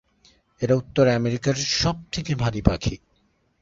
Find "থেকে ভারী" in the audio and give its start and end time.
2.13-2.61